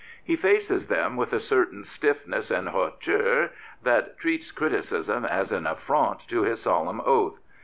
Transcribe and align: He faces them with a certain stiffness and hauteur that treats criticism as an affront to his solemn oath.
He 0.23 0.35
faces 0.35 0.87
them 0.87 1.15
with 1.15 1.31
a 1.31 1.39
certain 1.39 1.83
stiffness 1.85 2.49
and 2.49 2.69
hauteur 2.69 3.51
that 3.83 4.17
treats 4.17 4.51
criticism 4.51 5.25
as 5.25 5.51
an 5.51 5.67
affront 5.67 6.21
to 6.27 6.41
his 6.41 6.59
solemn 6.63 7.01
oath. 7.05 7.37